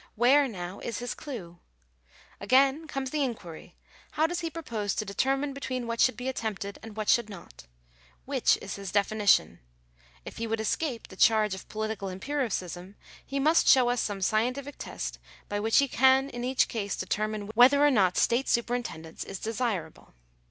[0.15, 1.59] Where now is his due?
[2.39, 3.75] Again comes the inquiry—
[4.13, 7.65] how does be propose to determine between what should be attempted and what should not?
[8.25, 9.59] which is his definition?
[10.25, 14.79] If he would escape the charge of political empiricism, he must show us some scientific
[14.79, 19.37] test by which he can in each case determine whether or not state superintendence is
[19.37, 20.15] desirable.